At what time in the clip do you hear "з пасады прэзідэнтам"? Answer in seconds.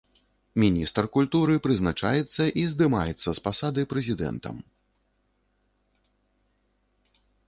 3.39-4.57